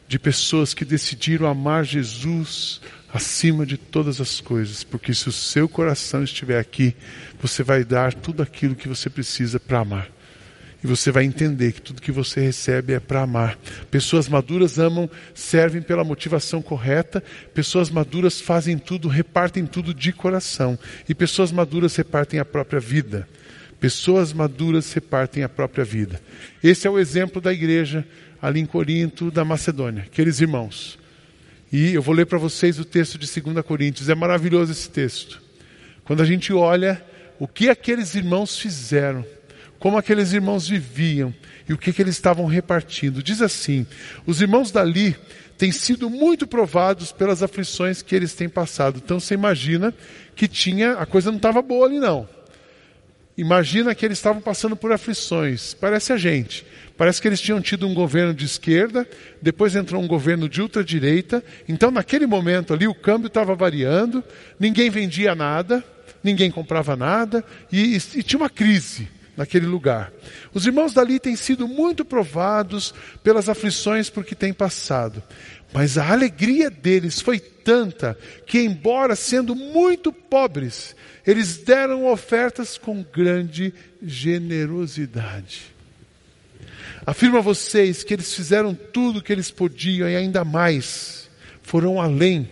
[0.08, 2.80] de pessoas que decidiram amar Jesus
[3.12, 6.96] acima de todas as coisas, porque se o seu coração estiver aqui,
[7.40, 10.10] você vai dar tudo aquilo que você precisa para amar.
[10.82, 13.58] E você vai entender que tudo que você recebe é para amar.
[13.90, 17.22] Pessoas maduras amam, servem pela motivação correta.
[17.52, 20.78] Pessoas maduras fazem tudo, repartem tudo de coração.
[21.08, 23.28] E pessoas maduras repartem a própria vida.
[23.80, 26.20] Pessoas maduras repartem a própria vida.
[26.62, 28.06] Esse é o exemplo da igreja
[28.40, 30.98] ali em Corinto, da Macedônia, aqueles irmãos.
[31.72, 34.08] E eu vou ler para vocês o texto de 2 Coríntios.
[34.08, 35.40] É maravilhoso esse texto.
[36.04, 37.04] Quando a gente olha
[37.38, 39.24] o que aqueles irmãos fizeram
[39.78, 41.32] como aqueles irmãos viviam
[41.68, 43.22] e o que, que eles estavam repartindo.
[43.22, 43.86] Diz assim:
[44.26, 45.16] os irmãos dali
[45.56, 49.00] têm sido muito provados pelas aflições que eles têm passado.
[49.04, 49.94] Então você imagina
[50.34, 52.28] que tinha a coisa não estava boa ali não.
[53.38, 55.72] Imagina que eles estavam passando por aflições.
[55.72, 56.66] Parece a gente.
[56.96, 59.08] Parece que eles tinham tido um governo de esquerda,
[59.40, 61.44] depois entrou um governo de ultradireita.
[61.68, 64.24] Então, naquele momento ali, o câmbio estava variando,
[64.58, 65.84] ninguém vendia nada,
[66.24, 70.12] ninguém comprava nada, e, e, e tinha uma crise naquele lugar.
[70.52, 75.22] Os irmãos dali têm sido muito provados pelas aflições por que têm passado.
[75.72, 83.04] Mas a alegria deles foi tanta que, embora sendo muito pobres, eles deram ofertas com
[83.12, 83.72] grande
[84.02, 85.66] generosidade.
[87.06, 91.30] Afirmo a vocês que eles fizeram tudo o que eles podiam e ainda mais.
[91.62, 92.48] Foram além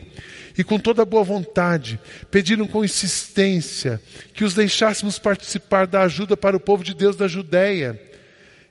[0.56, 4.00] e com toda boa vontade, pediram com insistência
[4.32, 8.00] que os deixássemos participar da ajuda para o povo de Deus da Judéia.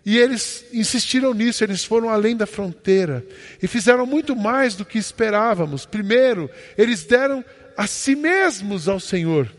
[0.05, 3.25] E eles insistiram nisso, eles foram além da fronteira
[3.61, 5.85] e fizeram muito mais do que esperávamos.
[5.85, 7.43] Primeiro, eles deram
[7.75, 9.51] a si mesmos ao Senhor.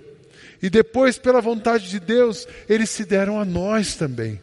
[0.62, 4.40] E depois, pela vontade de Deus, eles se deram a nós também.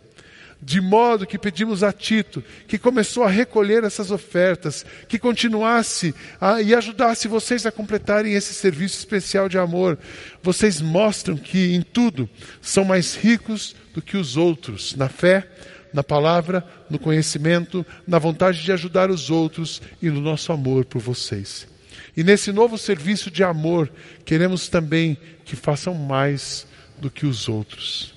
[0.65, 6.62] De modo que pedimos a Tito que começou a recolher essas ofertas, que continuasse a,
[6.62, 9.97] e ajudasse vocês a completarem esse serviço especial de amor.
[10.41, 12.30] Vocês mostram que em tudo
[12.62, 15.47] são mais ricos do que os outros, na fé,
[15.93, 21.02] na palavra, no conhecimento, na vontade de ajudar os outros e no nosso amor por
[21.02, 21.67] vocês.
[22.15, 23.91] E nesse novo serviço de amor,
[24.23, 26.65] queremos também que façam mais
[26.97, 28.12] do que os outros.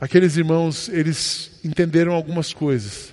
[0.00, 3.12] Aqueles irmãos, eles entenderam algumas coisas.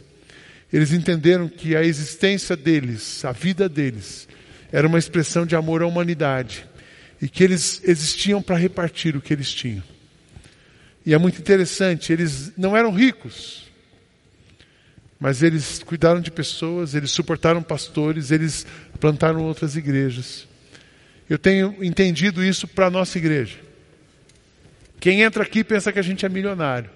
[0.71, 4.27] Eles entenderam que a existência deles, a vida deles,
[4.71, 6.65] era uma expressão de amor à humanidade
[7.21, 9.83] e que eles existiam para repartir o que eles tinham.
[11.05, 13.63] E é muito interessante, eles não eram ricos,
[15.19, 18.65] mas eles cuidaram de pessoas, eles suportaram pastores, eles
[18.99, 20.47] plantaram outras igrejas.
[21.29, 23.57] Eu tenho entendido isso para a nossa igreja.
[24.99, 26.89] Quem entra aqui pensa que a gente é milionário,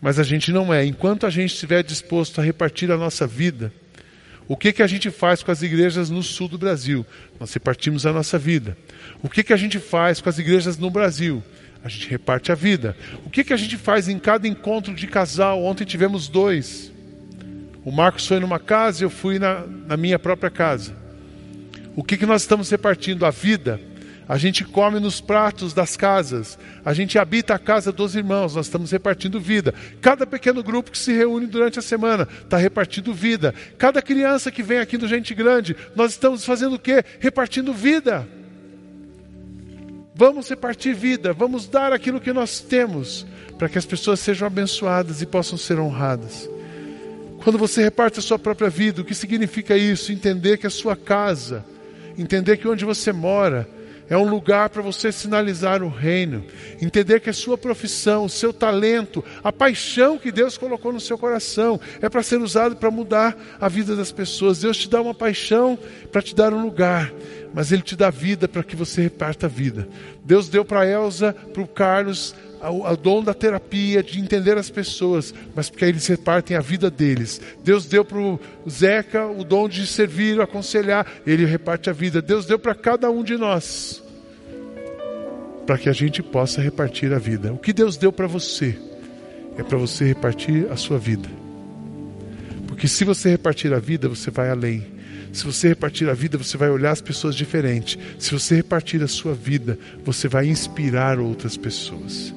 [0.00, 0.84] mas a gente não é.
[0.84, 3.72] Enquanto a gente estiver disposto a repartir a nossa vida,
[4.46, 7.06] o que, que a gente faz com as igrejas no sul do Brasil?
[7.40, 8.76] Nós repartimos a nossa vida.
[9.22, 11.42] O que, que a gente faz com as igrejas no Brasil?
[11.82, 12.96] A gente reparte a vida.
[13.24, 15.62] O que, que a gente faz em cada encontro de casal?
[15.64, 16.92] Ontem tivemos dois.
[17.84, 20.94] O Marcos foi numa casa e eu fui na, na minha própria casa.
[21.96, 23.24] O que, que nós estamos repartindo?
[23.24, 23.80] A vida
[24.28, 26.58] a gente come nos pratos das casas.
[26.84, 28.54] A gente habita a casa dos irmãos.
[28.54, 29.74] Nós estamos repartindo vida.
[30.00, 33.54] Cada pequeno grupo que se reúne durante a semana está repartindo vida.
[33.76, 37.04] Cada criança que vem aqui do Gente Grande, nós estamos fazendo o quê?
[37.20, 38.26] Repartindo vida.
[40.14, 41.34] Vamos repartir vida.
[41.34, 43.26] Vamos dar aquilo que nós temos
[43.58, 46.48] para que as pessoas sejam abençoadas e possam ser honradas.
[47.42, 50.10] Quando você reparte a sua própria vida, o que significa isso?
[50.10, 51.62] Entender que a sua casa,
[52.16, 53.68] entender que onde você mora,
[54.08, 56.44] é um lugar para você sinalizar o reino,
[56.80, 61.16] entender que a sua profissão, o seu talento, a paixão que Deus colocou no seu
[61.16, 64.60] coração é para ser usado para mudar a vida das pessoas.
[64.60, 65.78] Deus te dá uma paixão
[66.12, 67.12] para te dar um lugar,
[67.54, 69.88] mas Ele te dá vida para que você reparta a vida.
[70.24, 72.34] Deus deu para Elsa, para o Carlos,
[72.70, 76.90] o dom da terapia, de entender as pessoas, mas porque aí eles repartem a vida
[76.90, 77.40] deles.
[77.62, 82.22] Deus deu para o Zeca o dom de servir, aconselhar, ele reparte a vida.
[82.22, 84.02] Deus deu para cada um de nós,
[85.66, 87.52] para que a gente possa repartir a vida.
[87.52, 88.78] O que Deus deu para você
[89.56, 91.28] é para você repartir a sua vida.
[92.66, 94.94] Porque se você repartir a vida, você vai além.
[95.32, 97.98] Se você repartir a vida, você vai olhar as pessoas diferente.
[98.18, 102.32] Se você repartir a sua vida, você vai inspirar outras pessoas.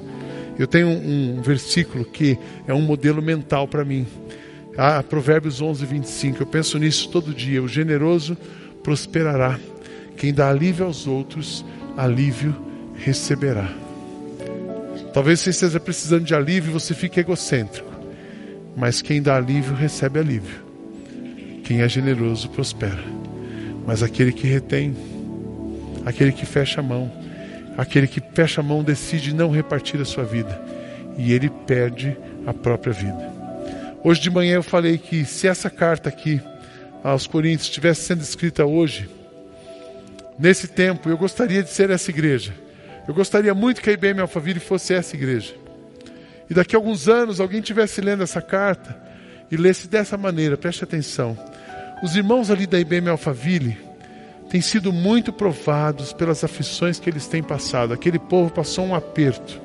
[0.58, 4.06] Eu tenho um, versículo que é um modelo mental para mim.
[4.76, 6.42] Ah, Provérbios 11, 25.
[6.42, 7.62] Eu penso nisso todo dia.
[7.62, 8.36] O generoso
[8.82, 9.58] prosperará.
[10.16, 11.64] Quem dá alívio aos outros,
[11.96, 12.54] alívio
[12.96, 13.68] receberá.
[15.12, 17.88] Talvez você esteja precisando de alívio e você fique egocêntrico.
[18.76, 20.62] Mas quem dá alívio, recebe alívio.
[21.64, 23.02] Quem é generoso, prospera.
[23.86, 24.96] Mas aquele que retém,
[26.04, 27.10] aquele que fecha a mão,
[27.78, 30.60] Aquele que fecha a mão decide não repartir a sua vida
[31.16, 33.32] e ele perde a própria vida.
[34.02, 36.40] Hoje de manhã eu falei que se essa carta aqui
[37.04, 39.08] aos Coríntios estivesse sendo escrita hoje,
[40.36, 42.52] nesse tempo, eu gostaria de ser essa igreja.
[43.06, 45.54] Eu gostaria muito que a IBM Alphaville fosse essa igreja.
[46.50, 49.00] E daqui a alguns anos alguém estivesse lendo essa carta
[49.52, 51.38] e lesse dessa maneira, preste atenção.
[52.02, 53.87] Os irmãos ali da IBM Alphaville
[54.48, 57.92] têm sido muito provados pelas aflições que eles têm passado.
[57.92, 59.60] Aquele povo passou um aperto.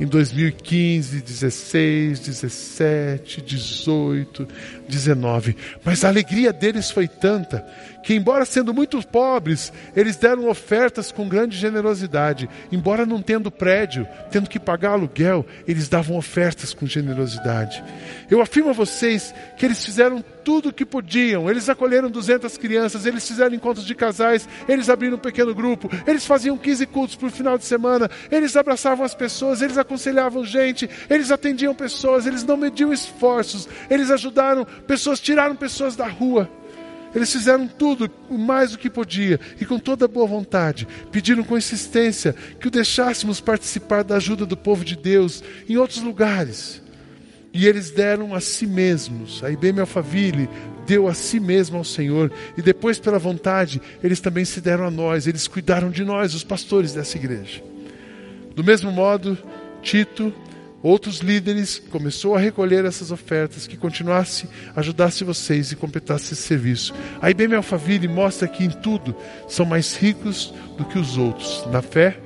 [0.00, 4.48] em 2015, 16, 17, 18,
[4.88, 5.56] 19.
[5.84, 7.66] Mas a alegria deles foi tanta
[8.08, 12.48] que, embora sendo muito pobres, eles deram ofertas com grande generosidade.
[12.72, 17.84] Embora não tendo prédio, tendo que pagar aluguel, eles davam ofertas com generosidade.
[18.30, 21.50] Eu afirmo a vocês que eles fizeram tudo o que podiam.
[21.50, 26.24] Eles acolheram 200 crianças, eles fizeram encontros de casais, eles abriram um pequeno grupo, eles
[26.24, 31.30] faziam 15 cultos por final de semana, eles abraçavam as pessoas, eles aconselhavam gente, eles
[31.30, 36.50] atendiam pessoas, eles não mediam esforços, eles ajudaram pessoas, tiraram pessoas da rua.
[37.14, 41.56] Eles fizeram tudo, o mais do que podia, e com toda boa vontade, pediram com
[41.56, 46.82] insistência que o deixássemos participar da ajuda do povo de Deus em outros lugares.
[47.52, 49.42] E eles deram a si mesmos.
[49.42, 50.48] A IBM Alphaville
[50.86, 52.30] deu a si mesmo ao Senhor.
[52.56, 55.26] E depois, pela vontade, eles também se deram a nós.
[55.26, 57.62] Eles cuidaram de nós, os pastores dessa igreja.
[58.54, 59.36] Do mesmo modo,
[59.82, 60.32] Tito
[60.82, 66.94] outros líderes, começou a recolher essas ofertas, que continuasse, ajudasse vocês e completasse esse serviço.
[67.20, 69.14] A IBM Alphaville mostra que em tudo
[69.48, 71.66] são mais ricos do que os outros.
[71.70, 72.18] Na fé,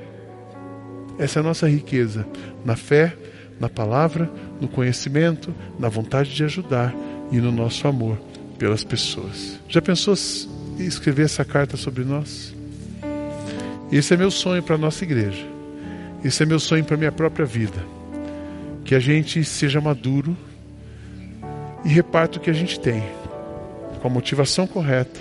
[1.18, 2.26] essa é a nossa riqueza.
[2.64, 3.16] Na fé,
[3.58, 4.30] na palavra,
[4.60, 6.94] no conhecimento, na vontade de ajudar
[7.30, 8.18] e no nosso amor
[8.58, 9.58] pelas pessoas.
[9.68, 10.14] Já pensou
[10.78, 12.54] em escrever essa carta sobre nós?
[13.90, 15.46] Esse é meu sonho para a nossa igreja.
[16.24, 18.01] Esse é meu sonho para a minha própria vida
[18.92, 20.36] que a gente seja maduro
[21.82, 23.02] e reparta o que a gente tem,
[24.02, 25.18] com a motivação correta,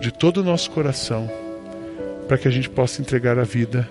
[0.00, 1.30] de todo o nosso coração,
[2.26, 3.86] para que a gente possa entregar a vida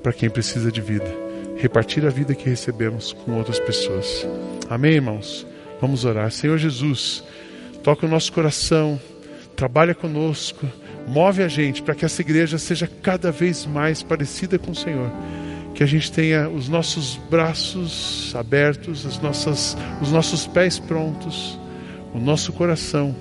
[0.00, 1.12] para quem precisa de vida,
[1.56, 4.24] repartir a vida que recebemos com outras pessoas.
[4.70, 5.44] Amém, irmãos?
[5.80, 6.30] Vamos orar.
[6.30, 7.24] Senhor Jesus,
[7.82, 9.00] toca o nosso coração,
[9.56, 10.68] trabalha conosco,
[11.08, 15.10] move a gente para que essa igreja seja cada vez mais parecida com o Senhor
[15.78, 21.56] que a gente tenha os nossos braços abertos, as nossas, os nossos pés prontos,
[22.12, 23.14] o nosso coração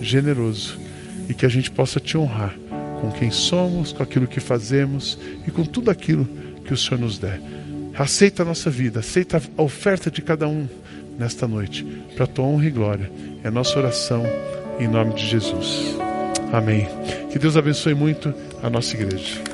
[0.00, 0.78] generoso
[1.28, 2.54] e que a gente possa te honrar
[3.00, 6.24] com quem somos, com aquilo que fazemos e com tudo aquilo
[6.64, 7.40] que o Senhor nos der.
[7.98, 10.68] Aceita a nossa vida, aceita a oferta de cada um
[11.18, 11.84] nesta noite,
[12.14, 13.10] para a tua honra e glória.
[13.42, 14.22] É nossa oração
[14.78, 15.96] em nome de Jesus.
[16.52, 16.86] Amém.
[17.32, 19.53] Que Deus abençoe muito a nossa igreja.